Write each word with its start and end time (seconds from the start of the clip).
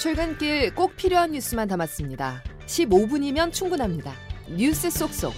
출근길 0.00 0.74
꼭 0.74 0.96
필요한 0.96 1.32
뉴스만 1.32 1.68
담았습니다. 1.68 2.42
15분이면 2.64 3.52
충분합니다. 3.52 4.14
뉴스 4.48 4.88
속속. 4.88 5.34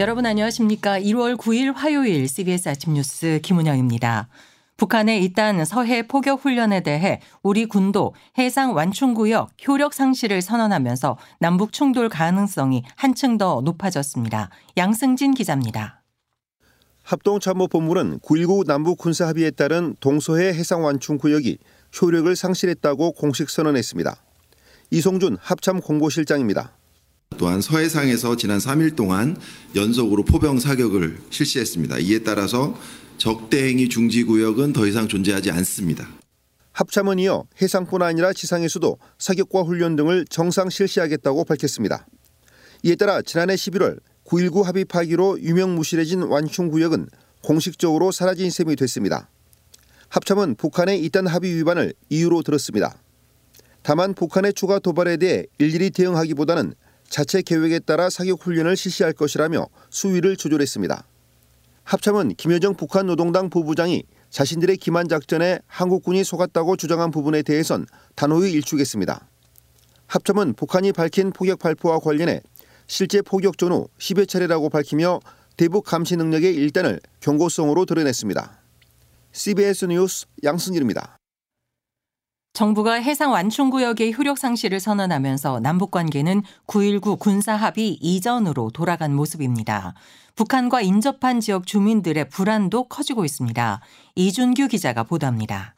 여러분 0.00 0.26
안녕하십니까? 0.26 0.98
1월 0.98 1.36
9일 1.36 1.72
화요일 1.72 2.26
CBS 2.26 2.68
아침 2.70 2.94
뉴스 2.94 3.38
김은영입니다. 3.44 4.26
북한의 4.78 5.24
이딴 5.24 5.64
서해 5.64 6.06
포격 6.06 6.44
훈련에 6.44 6.82
대해 6.82 7.20
우리 7.42 7.66
군도 7.66 8.14
해상 8.38 8.74
완충구역 8.74 9.50
효력 9.66 9.92
상실을 9.92 10.40
선언하면서 10.40 11.18
남북 11.40 11.72
충돌 11.72 12.08
가능성이 12.08 12.84
한층 12.94 13.38
더 13.38 13.60
높아졌습니다. 13.64 14.50
양승진 14.76 15.34
기자입니다. 15.34 16.04
합동참모본부는 17.02 18.20
9.19 18.20 18.66
남북 18.66 18.98
군사 18.98 19.26
합의에 19.26 19.50
따른 19.50 19.96
동서해 19.98 20.48
해상 20.48 20.84
완충 20.84 21.18
구역이 21.18 21.58
효력을 22.00 22.34
상실했다고 22.36 23.12
공식 23.12 23.50
선언했습니다. 23.50 24.14
이송준 24.90 25.38
합참 25.40 25.80
공보실장입니다. 25.80 26.77
또한 27.38 27.60
서해상에서 27.62 28.36
지난 28.36 28.58
3일 28.58 28.96
동안 28.96 29.36
연속으로 29.74 30.24
포병 30.24 30.58
사격을 30.58 31.18
실시했습니다. 31.30 31.98
이에 32.00 32.18
따라서 32.18 32.78
적대행위 33.16 33.88
중지 33.88 34.24
구역은 34.24 34.72
더 34.72 34.86
이상 34.86 35.08
존재하지 35.08 35.50
않습니다. 35.52 36.08
합참은 36.72 37.18
이어 37.20 37.44
해상뿐 37.60 38.02
아니라 38.02 38.32
지상에서도 38.32 38.98
사격과 39.18 39.62
훈련 39.62 39.96
등을 39.96 40.26
정상 40.28 40.68
실시하겠다고 40.68 41.44
밝혔습니다. 41.44 42.06
이에 42.82 42.94
따라 42.96 43.22
지난해 43.22 43.54
11월 43.54 43.98
9.19 44.24 44.62
합의 44.62 44.84
파기로 44.84 45.40
유명무실해진 45.40 46.22
완충 46.22 46.68
구역은 46.70 47.08
공식적으로 47.42 48.12
사라진 48.12 48.50
셈이 48.50 48.76
됐습니다. 48.76 49.30
합참은 50.08 50.54
북한의 50.56 51.04
이딴 51.04 51.26
합의 51.26 51.54
위반을 51.56 51.94
이유로 52.08 52.42
들었습니다. 52.42 52.96
다만 53.82 54.14
북한의 54.14 54.52
추가 54.54 54.78
도발에 54.78 55.16
대해 55.16 55.44
일일이 55.58 55.90
대응하기보다는 55.90 56.74
자체 57.08 57.42
계획에 57.42 57.78
따라 57.80 58.10
사격 58.10 58.44
훈련을 58.44 58.76
실시할 58.76 59.12
것이라며 59.12 59.66
수위를 59.90 60.36
조절했습니다. 60.36 61.04
합참은 61.84 62.34
김여정 62.34 62.74
북한 62.74 63.06
노동당 63.06 63.48
부부장이 63.48 64.04
자신들의 64.30 64.76
기만 64.76 65.08
작전에 65.08 65.58
한국군이 65.66 66.22
속았다고 66.22 66.76
주장한 66.76 67.10
부분에 67.10 67.42
대해선 67.42 67.86
단호히 68.14 68.52
일축했습니다. 68.52 69.26
합참은 70.06 70.54
북한이 70.54 70.92
밝힌 70.92 71.32
포격 71.32 71.58
발표와 71.58 71.98
관련해 71.98 72.42
실제 72.86 73.22
포격 73.22 73.58
전후 73.58 73.88
10여 73.98 74.28
차례라고 74.28 74.68
밝히며 74.68 75.20
대북 75.56 75.84
감시 75.84 76.16
능력의 76.16 76.54
일단을 76.54 77.00
경고성으로 77.20 77.84
드러냈습니다. 77.84 78.62
CBS 79.32 79.86
뉴스 79.86 80.26
양승길입니다. 80.44 81.17
정부가 82.58 82.94
해상 82.94 83.30
완충구역의 83.30 84.14
효력 84.14 84.36
상실을 84.36 84.80
선언하면서 84.80 85.60
남북 85.60 85.92
관계는 85.92 86.42
9.19 86.66 87.16
군사 87.20 87.54
합의 87.54 87.90
이전으로 88.00 88.70
돌아간 88.74 89.14
모습입니다. 89.14 89.94
북한과 90.34 90.80
인접한 90.80 91.38
지역 91.38 91.68
주민들의 91.68 92.28
불안도 92.30 92.88
커지고 92.88 93.24
있습니다. 93.24 93.80
이준규 94.16 94.66
기자가 94.66 95.04
보도합니다. 95.04 95.76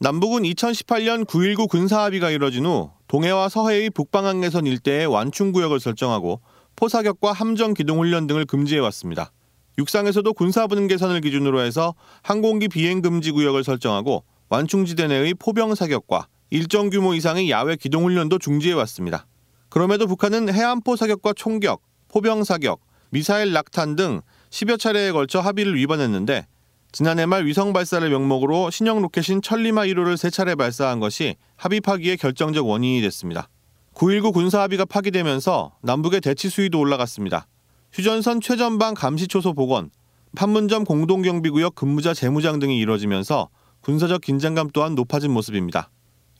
남북은 0.00 0.42
2018년 0.42 1.24
9.19 1.24 1.68
군사 1.68 2.02
합의가 2.02 2.30
이뤄진 2.30 2.66
후 2.66 2.90
동해와 3.06 3.48
서해의 3.48 3.90
북방항해선 3.90 4.66
일대에 4.66 5.04
완충구역을 5.04 5.78
설정하고 5.78 6.40
포사격과 6.74 7.30
함정 7.30 7.74
기동 7.74 8.00
훈련 8.00 8.26
등을 8.26 8.44
금지해 8.46 8.80
왔습니다. 8.80 9.30
육상에서도 9.78 10.32
군사분계선을 10.32 11.20
기준으로 11.20 11.60
해서 11.60 11.94
항공기 12.22 12.66
비행 12.66 13.02
금지 13.02 13.30
구역을 13.30 13.62
설정하고 13.62 14.24
완충지대 14.48 15.08
내의 15.08 15.34
포병 15.34 15.74
사격과 15.74 16.28
일정 16.50 16.90
규모 16.90 17.14
이상의 17.14 17.50
야외 17.50 17.76
기동 17.76 18.04
훈련도 18.04 18.38
중지해 18.38 18.74
왔습니다. 18.74 19.26
그럼에도 19.68 20.06
북한은 20.06 20.52
해안포 20.52 20.96
사격과 20.96 21.32
총격, 21.34 21.82
포병 22.08 22.44
사격, 22.44 22.80
미사일 23.10 23.52
낙탄 23.52 23.96
등 23.96 24.20
10여 24.50 24.78
차례에 24.78 25.12
걸쳐 25.12 25.40
합의를 25.40 25.76
위반했는데 25.76 26.46
지난해 26.92 27.26
말 27.26 27.44
위성 27.44 27.72
발사를 27.72 28.08
명목으로 28.08 28.70
신형 28.70 29.02
로켓인 29.02 29.42
천리마 29.42 29.82
1호를 29.82 30.14
3차례 30.14 30.56
발사한 30.56 31.00
것이 31.00 31.36
합의 31.56 31.80
파기의 31.80 32.16
결정적 32.16 32.66
원인이 32.66 33.02
됐습니다. 33.02 33.48
9.19 33.94 34.32
군사 34.32 34.62
합의가 34.62 34.84
파기되면서 34.84 35.76
남북의 35.82 36.20
대치 36.20 36.48
수위도 36.48 36.78
올라갔습니다. 36.78 37.46
휴전선 37.92 38.40
최전방 38.40 38.94
감시초소 38.94 39.54
복원, 39.54 39.90
판문점 40.36 40.84
공동경비구역 40.84 41.74
근무자 41.74 42.14
재무장 42.14 42.58
등이 42.58 42.78
이뤄지면서 42.78 43.48
군사적 43.86 44.20
긴장감 44.20 44.70
또한 44.74 44.96
높아진 44.96 45.30
모습입니다. 45.30 45.90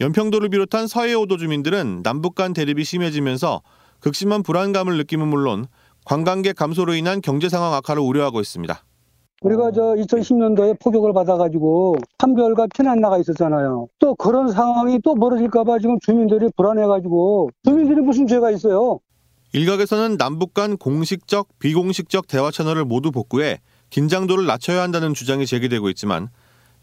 연평도를 0.00 0.48
비롯한 0.48 0.88
서해오도 0.88 1.36
주민들은 1.36 2.02
남북 2.02 2.34
간 2.34 2.52
대립이 2.52 2.82
심해지면서 2.82 3.62
극심한 4.00 4.42
불안감을 4.42 4.96
느낌은 4.96 5.28
물론 5.28 5.66
관광객 6.04 6.56
감소로 6.56 6.94
인한 6.94 7.20
경제 7.20 7.48
상황 7.48 7.72
악화를 7.74 8.02
우려하고 8.02 8.40
있습니다. 8.40 8.84
우리가 9.42 9.70
저 9.70 9.94
2010년도에 9.94 10.80
포격을 10.80 11.12
받아가지고 11.12 11.94
한별과 12.18 12.66
피난 12.74 13.00
나가 13.00 13.16
있었잖아요. 13.18 13.86
또 14.00 14.16
그런 14.16 14.50
상황이 14.50 14.98
또 15.04 15.14
벌어질까봐 15.14 15.78
지금 15.78 16.00
주민들이 16.00 16.48
불안해가지고 16.56 17.50
주민들이 17.64 18.00
무슨 18.00 18.26
죄가 18.26 18.50
있어요? 18.50 18.98
일각에서는 19.52 20.16
남북 20.16 20.52
간 20.52 20.76
공식적, 20.76 21.60
비공식적 21.60 22.26
대화 22.26 22.50
채널을 22.50 22.84
모두 22.84 23.12
복구해 23.12 23.60
긴장도를 23.90 24.46
낮춰야 24.46 24.82
한다는 24.82 25.14
주장이 25.14 25.46
제기되고 25.46 25.88
있지만 25.90 26.30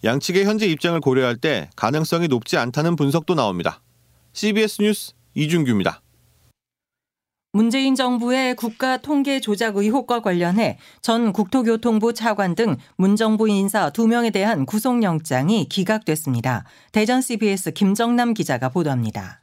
양측의 0.04 0.44
현재 0.46 0.66
입장을 0.66 1.00
고려할 1.00 1.38
때 1.38 1.70
가능성이 1.76 2.28
높지 2.28 2.58
않다는 2.58 2.96
분석도 2.96 3.36
나옵니다. 3.36 3.82
CBS 4.34 4.82
뉴스 4.82 5.14
이준규입니다. 5.34 6.02
문재인 7.56 7.96
정부의 7.96 8.56
국가 8.56 8.98
통계 8.98 9.40
조작 9.40 9.78
의혹과 9.78 10.22
관련해 10.22 10.80
전 11.02 11.32
국토교통부 11.32 12.14
차관 12.14 12.56
등 12.56 12.78
문정부 12.98 13.48
인사 13.48 13.92
2명에 13.92 14.34
대한 14.34 14.66
구속영장이 14.66 15.70
기각됐습니다. 15.70 16.66
대전 16.92 17.22
CBS 17.22 17.72
김정남 17.74 18.34
기자가 18.34 18.70
보도합니다. 18.70 19.42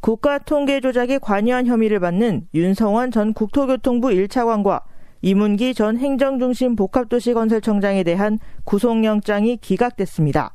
국가 0.00 0.38
통계 0.38 0.80
조작에 0.80 1.18
관여한 1.18 1.66
혐의를 1.66 2.00
받는 2.00 2.48
윤성원 2.54 3.10
전 3.10 3.34
국토교통부 3.34 4.08
1차관과 4.08 4.80
이문기 5.22 5.74
전 5.74 5.98
행정중심 5.98 6.76
복합도시건설청장에 6.76 8.02
대한 8.04 8.38
구속영장이 8.64 9.58
기각됐습니다. 9.58 10.54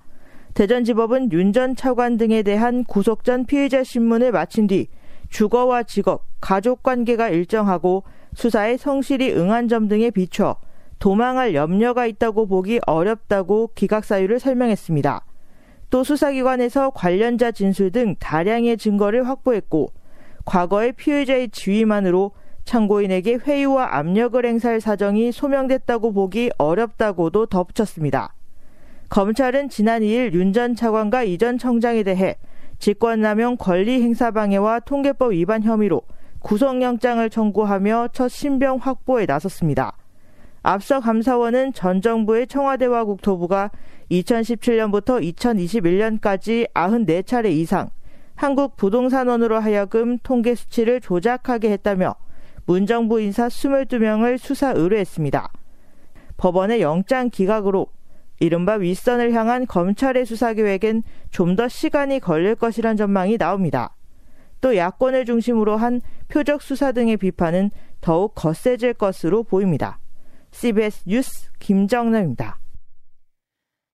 대전지법은 0.55 1.31
윤 1.33 1.53
전 1.53 1.75
차관 1.75 2.17
등에 2.17 2.41
대한 2.41 2.83
구속 2.83 3.23
전 3.23 3.45
피의자 3.45 3.83
신문을 3.83 4.31
마친 4.31 4.67
뒤 4.67 4.87
주거와 5.29 5.83
직업, 5.83 6.25
가족 6.41 6.81
관계가 6.81 7.29
일정하고 7.29 8.03
수사에 8.33 8.77
성실히 8.77 9.33
응한 9.33 9.67
점 9.67 9.87
등에 9.87 10.09
비춰 10.09 10.55
도망할 10.99 11.53
염려가 11.53 12.05
있다고 12.05 12.47
보기 12.47 12.79
어렵다고 12.87 13.71
기각 13.75 14.05
사유를 14.05 14.39
설명했습니다. 14.39 15.25
또 15.89 16.03
수사기관에서 16.03 16.89
관련자 16.91 17.51
진술 17.51 17.91
등 17.91 18.15
다량의 18.19 18.77
증거를 18.77 19.27
확보했고 19.27 19.91
과거의 20.45 20.93
피의자의 20.93 21.49
지위만으로 21.49 22.31
참고인에게 22.65 23.35
회유와 23.45 23.95
압력을 23.95 24.43
행사할 24.43 24.81
사정이 24.81 25.31
소명됐다고 25.31 26.11
보기 26.13 26.51
어렵다고도 26.57 27.45
덧붙였습니다. 27.45 28.33
검찰은 29.09 29.69
지난 29.69 30.01
2일 30.01 30.33
윤 30.33 30.51
전 30.51 30.75
차관과 30.75 31.23
이 31.23 31.37
전 31.37 31.57
청장에 31.57 32.03
대해 32.03 32.35
직권남용 32.79 33.57
권리행사방해와 33.57 34.81
통계법 34.81 35.31
위반 35.31 35.63
혐의로 35.63 36.01
구속영장을 36.39 37.27
청구하며 37.29 38.09
첫 38.13 38.27
신병 38.27 38.77
확보에 38.77 39.25
나섰습니다. 39.25 39.95
앞서 40.63 40.99
감사원은 40.99 41.73
전 41.73 42.01
정부의 42.01 42.47
청와대와 42.47 43.05
국토부가 43.05 43.69
2017년부터 44.11 45.21
2021년까지 45.37 46.71
94차례 46.73 47.51
이상 47.51 47.89
한국 48.35 48.75
부동산원으로 48.75 49.59
하여금 49.59 50.17
통계 50.23 50.55
수치를 50.55 50.99
조작하게 51.01 51.71
했다며 51.71 52.15
문정부 52.65 53.21
인사 53.21 53.47
22명을 53.47 54.37
수사 54.37 54.71
의뢰했습니다. 54.71 55.51
법원의 56.37 56.81
영장 56.81 57.29
기각으로 57.29 57.87
이른바 58.39 58.73
윗선을 58.73 59.33
향한 59.33 59.65
검찰의 59.65 60.25
수사 60.25 60.53
계획엔 60.53 61.03
좀 61.31 61.55
더 61.55 61.67
시간이 61.69 62.19
걸릴 62.19 62.55
것이란 62.55 62.97
전망이 62.97 63.37
나옵니다. 63.37 63.95
또 64.61 64.75
야권을 64.75 65.25
중심으로 65.25 65.77
한 65.77 66.01
표적 66.27 66.61
수사 66.61 66.91
등의 66.91 67.17
비판은 67.17 67.71
더욱 68.01 68.33
거세질 68.35 68.95
것으로 68.95 69.43
보입니다. 69.43 69.99
CBS 70.51 71.03
뉴스 71.05 71.49
김정남입니다. 71.59 72.59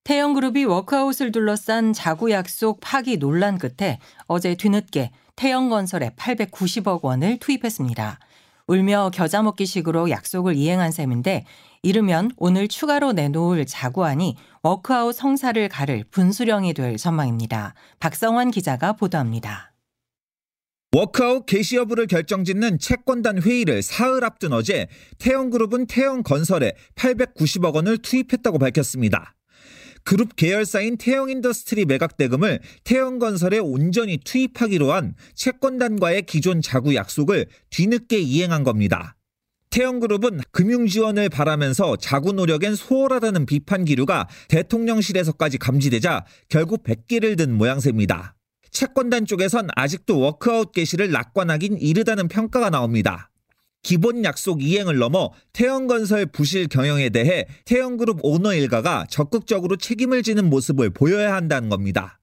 태영그룹이 0.03 0.65
워크아웃을 0.65 1.31
둘러싼 1.31 1.93
자구 1.93 2.31
약속 2.31 2.79
파기 2.81 3.17
논란 3.17 3.57
끝에 3.57 3.99
어제 4.25 4.55
뒤늦게 4.55 5.11
태영건설에 5.35 6.11
890억 6.11 7.01
원을 7.03 7.37
투입했습니다. 7.37 8.17
울며 8.71 9.11
겨자 9.13 9.41
먹기식으로 9.41 10.09
약속을 10.09 10.55
이행한 10.55 10.91
셈인데 10.91 11.43
이르면 11.83 12.31
오늘 12.37 12.69
추가로 12.69 13.11
내놓을 13.11 13.65
자구안이 13.65 14.37
워크아웃 14.63 15.13
성사를 15.13 15.67
가를 15.67 16.05
분수령이 16.09 16.73
될 16.73 16.95
전망입니다. 16.95 17.73
박성환 17.99 18.49
기자가 18.49 18.93
보도합니다. 18.93 19.73
워크아웃 20.93 21.45
개시 21.47 21.75
여부를 21.75 22.07
결정짓는 22.07 22.79
채권단 22.79 23.41
회의를 23.41 23.81
사흘 23.81 24.23
앞둔 24.23 24.53
어제 24.53 24.87
태영그룹은 25.19 25.87
태영건설에 25.87 26.71
890억 26.95 27.75
원을 27.75 27.97
투입했다고 27.97 28.57
밝혔습니다. 28.57 29.35
그룹 30.03 30.35
계열사인 30.35 30.97
태영인더스트리 30.97 31.85
매각 31.85 32.17
대금을 32.17 32.59
태영건설에 32.83 33.59
온전히 33.59 34.17
투입하기로 34.17 34.91
한 34.91 35.15
채권단과의 35.35 36.23
기존 36.23 36.61
자구 36.61 36.95
약속을 36.95 37.47
뒤늦게 37.69 38.19
이행한 38.19 38.63
겁니다. 38.63 39.15
태영그룹은 39.71 40.41
금융 40.51 40.85
지원을 40.85 41.29
바라면서 41.29 41.95
자구 41.95 42.33
노력엔 42.33 42.75
소홀하다는 42.75 43.45
비판 43.45 43.85
기류가 43.85 44.27
대통령실에서까지 44.49 45.57
감지되자 45.57 46.25
결국 46.49 46.83
백기를 46.83 47.37
든 47.37 47.57
모양새입니다. 47.57 48.35
채권단 48.69 49.25
쪽에선 49.25 49.69
아직도 49.75 50.19
워크아웃 50.19 50.73
개시를 50.73 51.11
낙관하긴 51.11 51.77
이르다는 51.77 52.27
평가가 52.27 52.69
나옵니다. 52.69 53.30
기본 53.83 54.23
약속 54.23 54.63
이행을 54.63 54.97
넘어 54.97 55.31
태영건설 55.53 56.27
부실 56.27 56.67
경영에 56.67 57.09
대해 57.09 57.45
태영그룹 57.65 58.19
오너 58.23 58.53
일가가 58.53 59.05
적극적으로 59.09 59.75
책임을 59.75 60.23
지는 60.23 60.49
모습을 60.49 60.91
보여야 60.91 61.33
한다는 61.33 61.69
겁니다. 61.69 62.19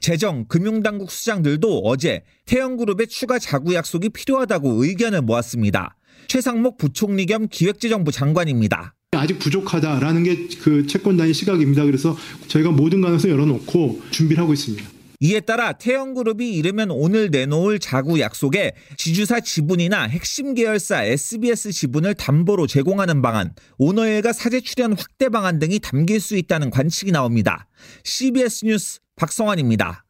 재정, 0.00 0.44
금융당국 0.46 1.10
수장들도 1.10 1.80
어제 1.84 2.22
태영그룹의 2.46 3.08
추가 3.08 3.38
자구 3.38 3.74
약속이 3.74 4.10
필요하다고 4.10 4.84
의견을 4.84 5.22
모았습니다. 5.22 5.96
최상목 6.28 6.78
부총리 6.78 7.26
겸 7.26 7.48
기획재정부 7.48 8.12
장관입니다. 8.12 8.94
아직 9.12 9.38
부족하다라는 9.38 10.24
게 10.24 10.48
그 10.62 10.86
채권단의 10.86 11.34
시각입니다. 11.34 11.84
그래서 11.84 12.16
저희가 12.48 12.70
모든 12.70 13.00
가능성 13.00 13.30
열어놓고 13.30 14.02
준비를 14.10 14.42
하고 14.42 14.52
있습니다. 14.52 14.97
이에 15.20 15.40
따라 15.40 15.72
태영그룹이 15.72 16.48
이르면 16.52 16.92
오늘 16.92 17.30
내놓을 17.30 17.80
자구 17.80 18.20
약속에 18.20 18.72
지주사 18.96 19.40
지분이나 19.40 20.04
핵심 20.04 20.54
계열사 20.54 21.02
SBS 21.02 21.72
지분을 21.72 22.14
담보로 22.14 22.68
제공하는 22.68 23.20
방안, 23.20 23.52
오너일가 23.78 24.32
사재 24.32 24.60
출연 24.60 24.92
확대 24.92 25.28
방안 25.28 25.58
등이 25.58 25.80
담길 25.80 26.20
수 26.20 26.36
있다는 26.36 26.70
관측이 26.70 27.10
나옵니다. 27.10 27.66
CBS 28.04 28.64
뉴스 28.66 29.00
박성환입니다. 29.16 30.04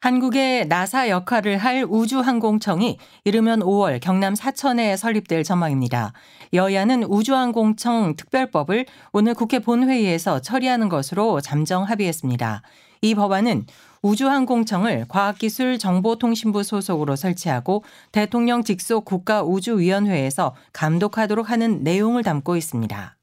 한국의 0.00 0.66
나사 0.66 1.08
역할을 1.08 1.58
할 1.58 1.84
우주항공청이 1.88 2.98
이르면 3.24 3.60
5월 3.60 4.00
경남 4.00 4.34
사천에 4.34 4.96
설립될 4.96 5.44
전망입니다. 5.44 6.12
여야는 6.52 7.04
우주항공청 7.04 8.16
특별법을 8.16 8.86
오늘 9.12 9.34
국회 9.34 9.60
본회의에서 9.60 10.40
처리하는 10.40 10.88
것으로 10.88 11.40
잠정 11.40 11.84
합의했습니다. 11.84 12.62
이 13.04 13.16
법안은 13.16 13.66
우주항공청을 14.02 15.06
과학기술정보통신부 15.08 16.62
소속으로 16.62 17.16
설치하고 17.16 17.82
대통령 18.12 18.62
직속 18.62 19.04
국가우주위원회에서 19.04 20.54
감독하도록 20.72 21.50
하는 21.50 21.82
내용을 21.82 22.22
담고 22.22 22.56
있습니다. 22.56 23.16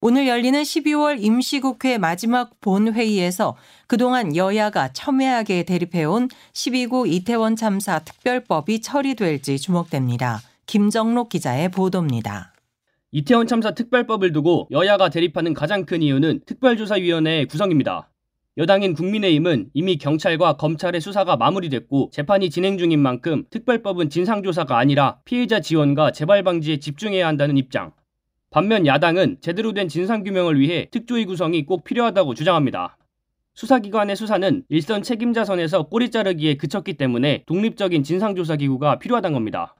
오늘 0.00 0.28
열리는 0.28 0.62
12월 0.62 1.22
임시국회 1.22 1.98
마지막 1.98 2.58
본회의에서 2.60 3.54
그동안 3.86 4.34
여야가 4.34 4.94
첨예하게 4.94 5.64
대립해온 5.64 6.28
12구 6.54 7.06
이태원 7.12 7.54
참사 7.54 7.98
특별법이 7.98 8.80
처리될지 8.80 9.58
주목됩니다. 9.58 10.40
김정록 10.64 11.28
기자의 11.28 11.70
보도입니다. 11.70 12.54
이태원 13.10 13.46
참사 13.46 13.72
특별법을 13.72 14.32
두고 14.32 14.68
여야가 14.70 15.10
대립하는 15.10 15.52
가장 15.52 15.84
큰 15.84 16.00
이유는 16.00 16.40
특별조사위원회의 16.46 17.46
구성입니다. 17.46 18.07
여당인 18.58 18.92
국민의힘은 18.92 19.70
이미 19.72 19.98
경찰과 19.98 20.54
검찰의 20.54 21.00
수사가 21.00 21.36
마무리됐고 21.36 22.10
재판이 22.12 22.50
진행 22.50 22.76
중인 22.76 22.98
만큼 22.98 23.44
특별법은 23.50 24.10
진상조사가 24.10 24.76
아니라 24.76 25.20
피해자 25.24 25.60
지원과 25.60 26.10
재발 26.10 26.42
방지에 26.42 26.78
집중해야 26.78 27.28
한다는 27.28 27.56
입장. 27.56 27.92
반면 28.50 28.84
야당은 28.84 29.36
제대로 29.40 29.74
된 29.74 29.86
진상규명을 29.86 30.58
위해 30.58 30.88
특조위 30.90 31.24
구성이 31.26 31.64
꼭 31.66 31.84
필요하다고 31.84 32.34
주장합니다. 32.34 32.98
수사기관의 33.54 34.16
수사는 34.16 34.64
일선 34.68 35.04
책임자 35.04 35.44
선에서 35.44 35.84
꼬리 35.84 36.10
자르기에 36.10 36.54
그쳤기 36.54 36.94
때문에 36.94 37.44
독립적인 37.46 38.02
진상조사기구가 38.02 38.98
필요하단 38.98 39.34
겁니다. 39.34 39.76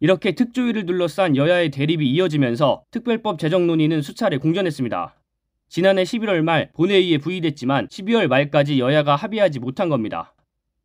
이렇게 0.00 0.32
특조위를 0.34 0.84
둘러싼 0.84 1.34
여야의 1.34 1.70
대립이 1.70 2.06
이어지면서 2.10 2.82
특별법 2.90 3.38
제정 3.38 3.66
논의는 3.66 4.02
수차례 4.02 4.36
공전했습니다. 4.36 5.17
지난해 5.68 6.02
11월 6.02 6.42
말 6.42 6.70
본회의에 6.72 7.18
부의됐지만 7.18 7.88
12월 7.88 8.26
말까지 8.26 8.80
여야가 8.80 9.16
합의하지 9.16 9.60
못한 9.60 9.88
겁니다. 9.88 10.34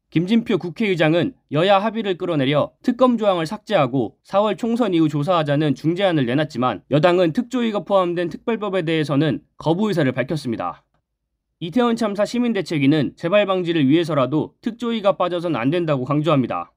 김진표 0.09 0.59
국회의장은 0.59 1.33
여야 1.51 1.80
합의를 1.80 2.18
끌어내려 2.18 2.71
특검 2.83 3.18
조항을 3.18 3.47
삭제하고 3.47 4.18
4월 4.24 4.57
총선 4.57 4.94
이후 4.94 5.09
조사하자는 5.09 5.74
중재안을 5.74 6.27
내놨지만 6.27 6.83
여당은 6.91 7.33
특조위가 7.33 7.80
포함된 7.80 8.30
특별법에 8.30 8.83
대해서는 8.83 9.41
거부 9.57 9.88
의사를 9.88 10.12
밝혔습니다. 10.12 10.83
이태원 11.59 11.95
참사 11.95 12.25
시민대책위는 12.25 13.13
재발 13.15 13.45
방지를 13.47 13.88
위해서라도 13.88 14.53
특조위가 14.62 15.13
빠져선 15.13 15.56
안 15.56 15.71
된다고 15.71 16.03
강조합니다. 16.03 16.74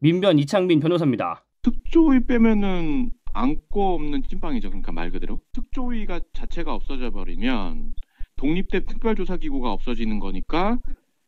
민변 0.00 0.38
이창민 0.38 0.80
변호사입니다. 0.80 1.46
특조위 1.62 2.26
빼면은 2.26 3.12
안고 3.32 3.94
없는 3.94 4.22
찐빵이죠. 4.28 4.68
그러니까 4.68 4.92
말 4.92 5.10
그대로 5.10 5.40
특조위가 5.56 6.20
자체가 6.34 6.74
없어져 6.74 7.10
버리면 7.10 7.94
독립된 8.36 8.84
특별조사기구가 8.84 9.72
없어지는 9.72 10.18
거니까 10.18 10.78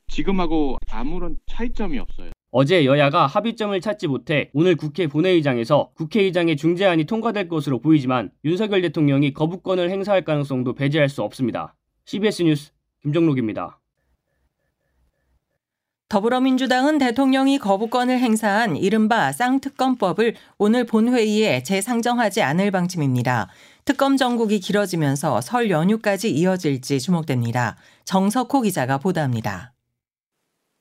지금하고 0.08 0.78
아무런 0.90 1.38
차이점이 1.46 1.98
없어요. 1.98 2.32
어제 2.50 2.84
여야가 2.84 3.26
합의점을 3.26 3.78
찾지 3.80 4.06
못해 4.06 4.50
오늘 4.52 4.76
국회 4.76 5.06
본회의장에서 5.06 5.92
국회의장의 5.94 6.56
중재안이 6.56 7.04
통과될 7.04 7.48
것으로 7.48 7.80
보이지만 7.80 8.30
윤석열 8.44 8.82
대통령이 8.82 9.32
거부권을 9.32 9.90
행사할 9.90 10.24
가능성도 10.24 10.74
배제할 10.74 11.08
수 11.08 11.22
없습니다. 11.22 11.74
CBS 12.04 12.42
뉴스 12.42 12.72
김정록입니다. 13.02 13.80
더불어민주당은 16.08 16.96
대통령이 16.96 17.58
거부권을 17.58 18.18
행사한 18.18 18.76
이른바 18.76 19.30
쌍특검법을 19.30 20.36
오늘 20.56 20.84
본회의에 20.86 21.62
재상정하지 21.62 22.40
않을 22.40 22.70
방침입니다. 22.70 23.48
특검 23.84 24.16
전국이 24.16 24.58
길어지면서 24.58 25.42
설 25.42 25.70
연휴까지 25.70 26.30
이어질지 26.30 27.00
주목됩니다. 27.00 27.76
정석호 28.06 28.62
기자가 28.62 28.96
보도합니다. 28.96 29.74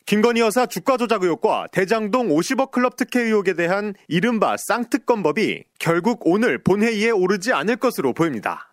김건희 0.05 0.39
여사 0.39 0.65
주가 0.65 0.95
조작 0.95 1.23
의혹과 1.23 1.67
대장동 1.73 2.29
50억 2.29 2.71
클럽 2.71 2.95
특혜 2.95 3.23
의혹에 3.23 3.53
대한 3.53 3.93
이른바 4.07 4.55
쌍특검법이 4.55 5.65
결국 5.77 6.21
오늘 6.23 6.63
본회의에 6.63 7.09
오르지 7.09 7.51
않을 7.51 7.75
것으로 7.75 8.13
보입니다. 8.13 8.69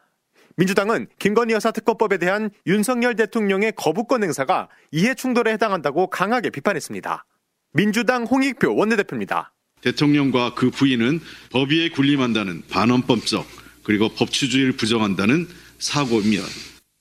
민주당은 0.57 1.09
김건희 1.19 1.53
여사 1.53 1.73
특검법에 1.73 2.19
대한 2.19 2.51
윤석열 2.67 3.17
대통령의 3.17 3.73
거부권 3.77 4.23
행사가 4.23 4.69
이해 4.93 5.15
충돌에 5.15 5.53
해당한다고 5.53 6.09
강하게 6.09 6.51
비판했습니다. 6.51 7.25
민주당 7.73 8.25
홍익표 8.25 8.75
원내대표입니다. 8.75 9.53
대통령과 9.81 10.55
그 10.55 10.71
부인은 10.71 11.21
법위에 11.51 11.91
군림한다는 11.91 12.63
반헌법적 12.71 13.47
그리고 13.83 14.09
법치주의를 14.11 14.77
부정한다는 14.77 15.47
사고면 15.79 16.43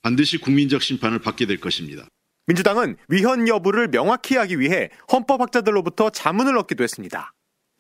반드시 0.01 0.38
국민적 0.38 0.81
심판을 0.81 1.19
받게 1.19 1.45
될 1.45 1.60
것입니다. 1.60 2.05
민주당은 2.48 2.98
위헌 3.07 3.48
여부를 3.48 3.89
명확히 3.89 4.36
하기 4.36 4.60
위해 4.60 4.89
헌법학자들로부터 5.12 6.10
자문을 6.10 6.57
얻기도 6.57 6.83
했습니다. 6.83 7.31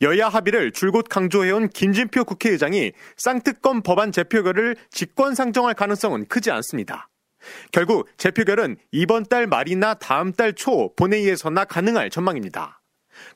여야 0.03 0.27
합의를 0.27 0.71
줄곧 0.71 1.05
강조해온 1.09 1.69
김진표 1.69 2.25
국회의장이 2.25 2.91
쌍특검 3.15 3.81
법안 3.81 4.11
재표결을 4.11 4.75
직권 4.91 5.33
상정할 5.33 5.73
가능성은 5.73 6.25
크지 6.27 6.51
않습니다. 6.51 7.09
결국 7.71 8.07
재표결은 8.17 8.75
이번 8.91 9.23
달 9.23 9.47
말이나 9.47 9.93
다음 9.95 10.33
달 10.33 10.53
초 10.53 10.93
본회의에서나 10.95 11.65
가능할 11.65 12.09
전망입니다. 12.09 12.81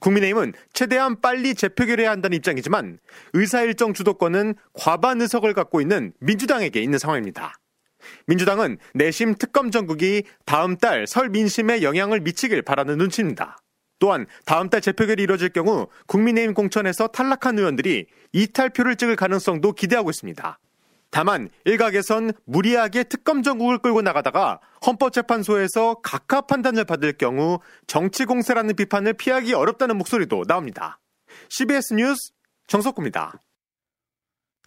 국민의힘은 0.01 0.53
최대한 0.73 1.21
빨리 1.21 1.55
재표결해야 1.55 2.11
한다는 2.11 2.35
입장이지만 2.35 2.99
의사일정 3.33 3.93
주도권은 3.93 4.55
과반 4.73 5.21
의석을 5.21 5.53
갖고 5.53 5.79
있는 5.81 6.11
민주당에게 6.19 6.81
있는 6.81 6.99
상황입니다. 6.99 7.53
민주당은 8.27 8.77
내심 8.93 9.35
특검 9.35 9.71
전국이 9.71 10.23
다음 10.45 10.77
달 10.77 11.07
설 11.07 11.29
민심에 11.29 11.81
영향을 11.81 12.19
미치길 12.19 12.61
바라는 12.61 12.97
눈치입니다. 12.97 13.57
또한 13.99 14.25
다음 14.45 14.69
달 14.69 14.81
재표결이 14.81 15.23
이뤄질 15.23 15.49
경우 15.49 15.87
국민의힘 16.05 16.53
공천에서 16.53 17.07
탈락한 17.07 17.57
의원들이 17.57 18.05
이탈표를 18.33 18.95
찍을 18.95 19.15
가능성도 19.15 19.73
기대하고 19.73 20.09
있습니다. 20.09 20.59
다만 21.09 21.49
일각에선 21.65 22.33
무리하게 22.45 23.03
특검 23.05 23.41
전국을 23.41 23.79
끌고 23.79 24.01
나가다가 24.01 24.59
헌법재판소에서 24.85 25.95
각하 26.03 26.41
판단을 26.41 26.83
받을 26.83 27.13
경우 27.13 27.59
정치 27.87 28.25
공세라는 28.25 28.75
비판을 28.75 29.13
피하기 29.13 29.53
어렵다는 29.53 29.97
목소리도 29.97 30.43
나옵니다. 30.47 30.99
CBS 31.49 31.93
뉴스 31.93 32.31
정석구입니다. 32.67 33.39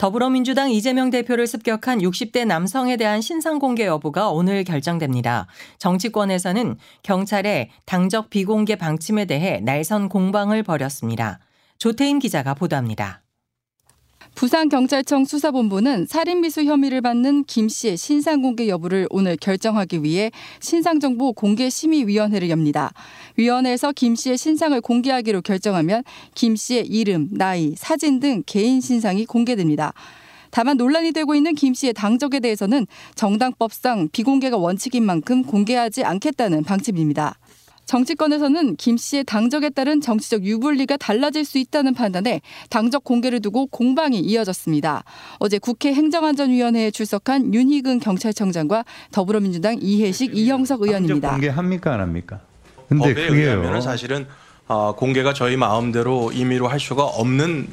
더불어민주당 0.01 0.71
이재명 0.71 1.11
대표를 1.11 1.47
습격한 1.47 1.99
60대 1.99 2.47
남성에 2.47 2.97
대한 2.97 3.21
신상 3.21 3.59
공개 3.59 3.85
여부가 3.85 4.31
오늘 4.31 4.65
결정됩니다. 4.65 5.47
정치권에서는 5.77 6.79
경찰의 7.03 7.69
당적 7.85 8.31
비공개 8.31 8.77
방침에 8.77 9.27
대해 9.27 9.61
날선 9.61 10.09
공방을 10.09 10.63
벌였습니다. 10.63 11.39
조태임 11.77 12.19
기자가 12.19 12.55
보도합니다. 12.55 13.21
부산경찰청 14.41 15.27
수사본부는 15.27 16.07
살인미수 16.07 16.65
혐의를 16.65 17.03
받는 17.03 17.45
김 17.45 17.69
씨의 17.69 17.99
신상 17.99 18.41
공개 18.41 18.69
여부를 18.69 19.07
오늘 19.11 19.37
결정하기 19.37 20.03
위해 20.03 20.31
신상정보 20.61 21.35
공개심의위원회를 21.35 22.49
엽니다. 22.49 22.91
위원회에서 23.37 23.93
김 23.93 24.15
씨의 24.15 24.39
신상을 24.39 24.81
공개하기로 24.81 25.43
결정하면 25.43 26.05
김 26.35 26.57
씨의 26.57 26.87
이름, 26.87 27.29
나이, 27.33 27.75
사진 27.77 28.19
등 28.19 28.43
개인 28.47 28.81
신상이 28.81 29.27
공개됩니다. 29.27 29.93
다만 30.51 30.79
논란이 30.79 31.13
되고 31.13 31.35
있는 31.35 31.55
김 31.55 31.75
씨의 31.75 31.93
당적에 31.93 32.41
대해서는 32.41 32.87
정당법상 33.17 34.09
비공개가 34.11 34.57
원칙인 34.57 35.05
만큼 35.05 35.43
공개하지 35.43 36.05
않겠다는 36.05 36.65
방침입니다. 36.65 37.40
정치권에서는 37.91 38.77
김 38.77 38.97
씨의 38.97 39.25
당적에 39.25 39.69
따른 39.69 40.01
정치적 40.01 40.45
유불리가 40.45 40.97
달라질 40.97 41.45
수 41.45 41.59
있다는 41.59 41.93
판단에 41.93 42.41
당적 42.69 43.03
공개를 43.03 43.41
두고 43.41 43.67
공방이 43.67 44.21
이어졌습니다. 44.21 45.03
어제 45.41 45.59
국회 45.59 45.93
행정안전위원회에 45.93 46.93
출석한 46.93 47.53
윤희근 47.53 47.99
경찰청장과 47.99 48.85
더불어민주당 49.11 49.77
이해식 49.81 50.37
이형석 50.37 50.83
의원입니다. 50.83 51.31
공개합니까 51.33 51.95
안 51.95 52.01
합니까? 52.01 52.41
근데 52.89 53.13
법에 53.13 53.27
그게요. 53.27 53.59
의하면 53.59 53.81
사실은 53.81 54.29
어, 54.71 54.95
공개가 54.95 55.33
저희 55.35 55.57
마음대로 55.57 56.31
임의로 56.31 56.69
할 56.69 56.79
수가 56.79 57.03
없는 57.03 57.67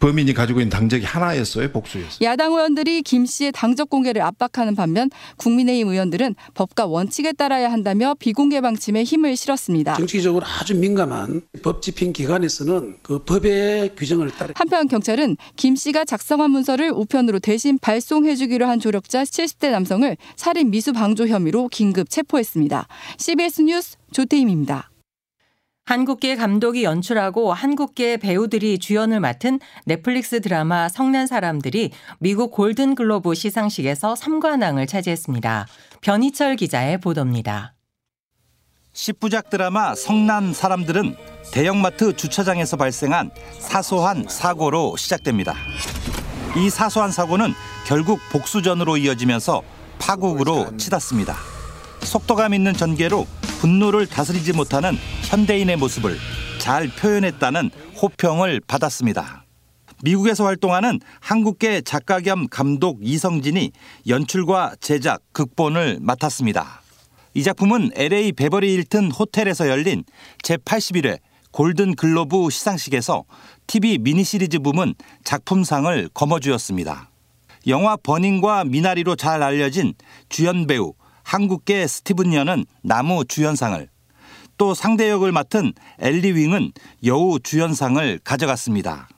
범인이 0.00 0.34
가지고 0.34 0.60
있는 0.60 0.68
당적이 0.68 1.06
하나였어요, 1.06 1.72
복수였어요. 1.72 2.18
야당 2.20 2.52
의원들이 2.52 3.00
김 3.04 3.24
씨의 3.24 3.52
당적 3.52 3.88
공개를 3.88 4.20
압박하는 4.20 4.74
반면 4.74 5.08
국민의힘 5.38 5.88
의원들은 5.88 6.34
법과 6.52 6.84
원칙에 6.84 7.32
따라야 7.32 7.72
한다며 7.72 8.14
비공개 8.18 8.60
방침에 8.60 9.02
힘을 9.02 9.34
실었습니다. 9.34 9.94
정치적으로 9.94 10.44
아주 10.44 10.76
민감한 10.76 11.40
법 11.62 11.80
집행 11.80 12.12
기관에서는 12.12 12.96
그 13.00 13.20
법의 13.20 13.94
규정을 13.96 14.30
따르. 14.32 14.52
한편 14.54 14.88
경찰은 14.88 15.38
김 15.56 15.74
씨가 15.74 16.04
작성한 16.04 16.50
문서를 16.50 16.90
우편으로 16.90 17.38
대신 17.38 17.78
발송해주기로 17.78 18.66
한 18.66 18.78
조력자 18.78 19.22
70대 19.22 19.70
남성을 19.70 20.14
살인 20.36 20.70
미수 20.70 20.92
방조 20.92 21.28
혐의로 21.28 21.68
긴급 21.68 22.10
체포했습니다. 22.10 22.88
CBS 23.16 23.62
뉴스 23.62 23.96
조태임입니다. 24.12 24.91
한국계 25.84 26.36
감독이 26.36 26.84
연출하고 26.84 27.52
한국계 27.52 28.18
배우들이 28.18 28.78
주연을 28.78 29.18
맡은 29.18 29.58
넷플릭스 29.84 30.40
드라마 30.40 30.88
성난 30.88 31.26
사람들이 31.26 31.90
미국 32.20 32.52
골든 32.52 32.94
글로브 32.94 33.34
시상식에서 33.34 34.14
3관왕을 34.14 34.86
차지했습니다. 34.86 35.66
변희철 36.00 36.56
기자의 36.56 36.98
보도입니다. 36.98 37.74
10부작 38.94 39.50
드라마 39.50 39.94
성난 39.94 40.52
사람들은 40.52 41.16
대형마트 41.52 42.14
주차장에서 42.14 42.76
발생한 42.76 43.30
사소한 43.58 44.26
사고로 44.28 44.96
시작됩니다. 44.96 45.54
이 46.56 46.70
사소한 46.70 47.10
사고는 47.10 47.54
결국 47.86 48.20
복수전으로 48.30 48.98
이어지면서 48.98 49.62
파국으로 49.98 50.76
치닫습니다. 50.76 51.36
속도감 52.00 52.54
있는 52.54 52.72
전개로 52.74 53.26
분노를 53.60 54.06
다스리지 54.06 54.52
못하는 54.52 54.98
현대인의 55.32 55.78
모습을 55.78 56.18
잘 56.58 56.88
표현했다는 56.88 57.70
호평을 58.02 58.60
받았습니다. 58.66 59.46
미국에서 60.02 60.44
활동하는 60.44 61.00
한국계 61.20 61.80
작가 61.80 62.20
겸 62.20 62.48
감독 62.48 62.98
이성진이 63.00 63.72
연출과 64.08 64.74
제작, 64.82 65.22
극본을 65.32 66.00
맡았습니다. 66.02 66.82
이 67.32 67.42
작품은 67.42 67.92
LA 67.94 68.32
베버리 68.32 68.76
힐튼 68.76 69.10
호텔에서 69.10 69.68
열린 69.68 70.04
제81회 70.44 71.18
골든 71.50 71.94
글로브 71.94 72.50
시상식에서 72.50 73.24
TV 73.66 73.96
미니시리즈 74.00 74.58
부문 74.58 74.92
작품상을 75.24 76.10
거머쥐었습니다. 76.12 77.08
영화 77.68 77.96
버닝과 77.96 78.64
미나리로 78.64 79.16
잘 79.16 79.42
알려진 79.42 79.94
주연 80.28 80.66
배우 80.66 80.92
한국계 81.22 81.86
스티븐 81.86 82.34
연은 82.34 82.66
남우주연상을 82.82 83.91
또 84.62 84.74
상대 84.74 85.10
역을 85.10 85.32
맡은 85.32 85.72
엘리 85.98 86.36
윙은 86.36 86.70
여우 87.04 87.40
주연상을 87.40 88.20
가져갔습니다. 88.22 89.08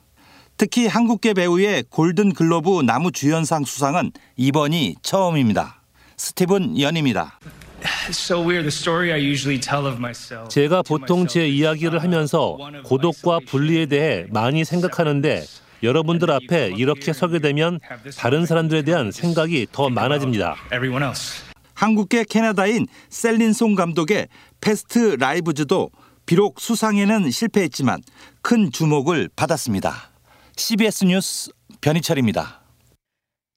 특히 0.57 0.87
한국계 0.87 1.35
배우의 1.35 1.83
골든 1.91 2.33
글로브 2.33 2.81
나무 2.81 3.11
주연상 3.11 3.63
수상은 3.63 4.11
이번이 4.37 4.95
처음입니다. 5.03 5.83
스티븐 6.17 6.79
연입니다. 6.79 7.39
제가 10.49 10.81
보통 10.81 11.27
제 11.27 11.47
이야기를 11.47 12.01
하면서 12.01 12.57
고독과 12.83 13.41
분리에 13.45 13.85
대해 13.85 14.25
많이 14.31 14.65
생각하는데 14.65 15.45
여러분들 15.83 16.31
앞에 16.31 16.73
이렇게 16.75 17.13
서게 17.13 17.37
되면 17.37 17.79
다른 18.17 18.47
사람들에 18.47 18.81
대한 18.81 19.11
생각이 19.11 19.67
더 19.71 19.91
많아집니다. 19.91 20.55
한국계 21.75 22.23
캐나다인 22.23 22.87
셀린 23.09 23.49
송 23.49 23.75
감독의 23.75 24.27
패스트 24.65 25.17
라이브즈도 25.19 25.91
비록 26.25 26.59
수상에는 26.59 27.29
실패했지만 27.29 28.01
큰 28.41 28.71
주목을 28.71 29.29
받았습니다. 29.35 30.09
CBS 30.57 31.05
뉴스 31.05 31.51
변희철입니다. 31.81 32.61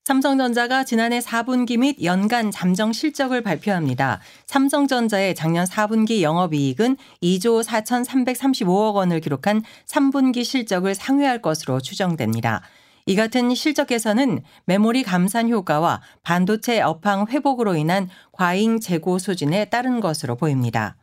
삼성전자가 0.04 0.84
지난해 0.84 1.20
4분기 1.20 1.78
및 1.78 1.96
연간 2.02 2.50
잠정 2.50 2.92
실적을 2.92 3.42
발표합니다. 3.42 4.20
삼성전자의 4.48 5.34
작년 5.34 5.64
4분기 5.64 6.20
영업이익은 6.20 6.98
2조 7.22 7.64
4,335억 7.64 8.94
원을 8.94 9.20
기록한 9.20 9.62
3분기 9.86 10.44
실적을 10.44 10.94
상회할 10.94 11.40
것으로 11.40 11.80
추정됩니다. 11.80 12.60
이 13.08 13.16
같은 13.16 13.54
실적 13.54 13.86
개선은 13.86 14.42
메모리 14.66 15.02
감산 15.02 15.48
효과와 15.48 16.02
반도체 16.22 16.82
업황 16.82 17.26
회복으로 17.26 17.74
인한 17.74 18.10
과잉 18.32 18.80
재고 18.80 19.18
소진에 19.18 19.64
따른 19.70 20.00
것으로 20.00 20.36
보입니다. 20.36 20.97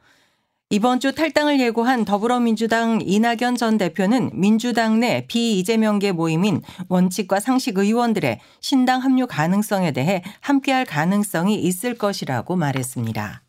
이번 0.71 0.99
주 0.99 1.13
탈당을 1.13 1.59
예고한 1.59 2.05
더불어민주당 2.05 2.99
이낙연 3.03 3.55
전 3.55 3.77
대표는 3.77 4.31
민주당 4.33 4.99
내 4.99 5.27
비이재명계 5.27 6.11
모임인 6.11 6.63
원칙과 6.89 7.39
상식 7.39 7.77
의원들의 7.77 8.39
신당 8.61 9.03
합류 9.03 9.27
가능성에 9.27 9.91
대해 9.91 10.23
함께할 10.41 10.85
가능성이 10.85 11.59
있을 11.59 11.95
것이라고 11.99 12.55
말했습니다. 12.55 13.43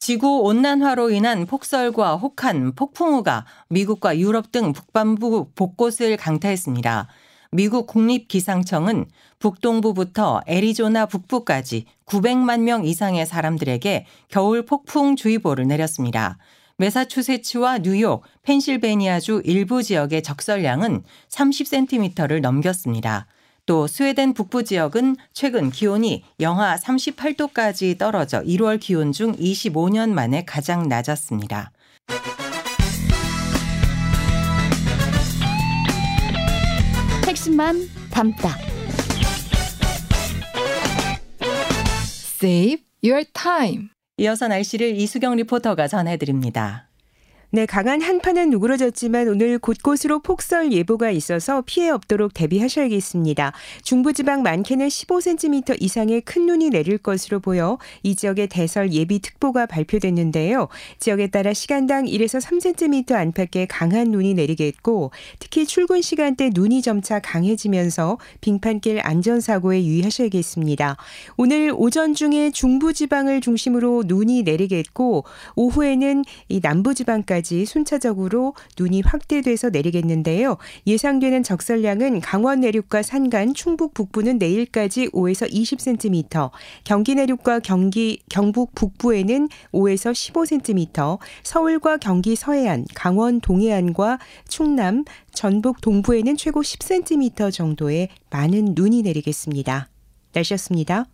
지구 0.00 0.42
온난화로 0.42 1.10
인한 1.10 1.46
폭설과 1.46 2.16
혹한, 2.16 2.74
폭풍우가 2.74 3.46
미국과 3.70 4.18
유럽 4.18 4.52
등 4.52 4.74
북반부 4.74 5.52
곳곳을 5.56 6.18
강타했습니다. 6.18 7.08
미국 7.50 7.86
국립기상청은 7.86 9.06
북동부부터 9.38 10.42
애리조나 10.46 11.06
북부까지 11.06 11.86
900만 12.04 12.60
명 12.60 12.84
이상의 12.84 13.24
사람들에게 13.24 14.06
겨울 14.28 14.66
폭풍주의보를 14.66 15.66
내렸습니다. 15.66 16.36
메사추세츠와 16.76 17.78
뉴욕, 17.78 18.22
펜실베니아주 18.42 19.42
일부 19.44 19.82
지역의 19.82 20.22
적설량은 20.22 21.02
30cm를 21.28 22.40
넘겼습니다. 22.40 23.26
또 23.66 23.86
스웨덴 23.86 24.32
북부 24.32 24.62
지역은 24.64 25.16
최근 25.32 25.70
기온이 25.70 26.24
영하 26.40 26.76
38도까지 26.76 27.98
떨어져 27.98 28.42
1월 28.42 28.78
기온 28.80 29.12
중 29.12 29.34
25년 29.36 30.10
만에 30.10 30.44
가장 30.44 30.88
낮았습니다. 30.88 31.72
핵심만 37.28 37.76
담다. 38.10 38.56
Save 42.40 42.84
your 43.04 43.26
time. 43.34 43.88
이어서 44.16 44.48
날씨를 44.48 44.96
이수경 44.96 45.36
리포터가 45.36 45.88
전해드립니다. 45.88 46.87
네, 47.50 47.64
강한 47.64 48.02
한파는 48.02 48.50
누그러졌지만 48.50 49.26
오늘 49.26 49.58
곳곳으로 49.58 50.18
폭설 50.18 50.70
예보가 50.70 51.10
있어서 51.12 51.62
피해 51.64 51.88
없도록 51.88 52.34
대비하셔야겠습니다. 52.34 53.54
중부지방 53.84 54.42
많게는 54.42 54.88
15cm 54.88 55.80
이상의 55.80 56.20
큰 56.20 56.44
눈이 56.44 56.68
내릴 56.68 56.98
것으로 56.98 57.40
보여 57.40 57.78
이 58.02 58.16
지역에 58.16 58.48
대설 58.48 58.92
예비특보가 58.92 59.64
발표됐는데요. 59.64 60.68
지역에 60.98 61.28
따라 61.28 61.54
시간당 61.54 62.04
1에서 62.04 62.38
3cm 62.38 63.12
안팎의 63.14 63.66
강한 63.66 64.10
눈이 64.10 64.34
내리겠고 64.34 65.10
특히 65.38 65.64
출근 65.64 66.02
시간대 66.02 66.50
눈이 66.52 66.82
점차 66.82 67.18
강해지면서 67.18 68.18
빙판길 68.42 69.00
안전사고에 69.02 69.86
유의하셔야겠습니다. 69.86 70.98
오늘 71.38 71.72
오전 71.74 72.12
중에 72.12 72.50
중부지방을 72.50 73.40
중심으로 73.40 74.02
눈이 74.06 74.42
내리겠고 74.42 75.24
오후에는 75.56 76.26
이 76.50 76.60
남부지방까지 76.62 77.37
내일까지 77.38 77.64
순차적으로 77.64 78.54
눈이 78.78 79.02
확대돼서 79.02 79.70
내리겠는데요. 79.70 80.56
예상되는 80.86 81.42
적설량은 81.42 82.20
강원 82.20 82.60
내륙과 82.60 83.02
산간, 83.02 83.54
충북 83.54 83.94
북부는 83.94 84.38
내일까지 84.38 85.08
5에서 85.08 85.50
20cm, 85.50 86.50
경기 86.84 87.14
내륙과 87.14 87.60
경기 87.60 88.20
경북 88.28 88.74
북부에는 88.74 89.48
5에서 89.72 90.12
15cm, 90.12 91.18
서울과 91.42 91.98
경기 91.98 92.36
서해안, 92.36 92.84
강원 92.94 93.40
동해안과 93.40 94.18
충남, 94.48 95.04
전북 95.32 95.80
동부에는 95.80 96.36
최고 96.36 96.62
10cm 96.62 97.52
정도의 97.52 98.08
많은 98.30 98.74
눈이 98.74 99.02
내리겠습니다. 99.02 99.88
날씨였습니다. 100.32 101.06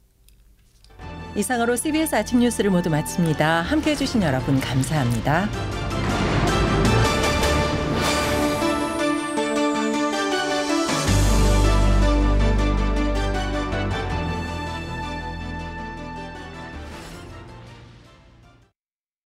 이상으로 1.36 1.74
CBS 1.74 2.14
아침 2.14 2.38
뉴스를 2.40 2.70
모두 2.70 2.90
마칩니다. 2.90 3.62
함께 3.62 3.90
해 3.92 3.96
주신 3.96 4.22
여러분 4.22 4.60
감사합니다. 4.60 5.83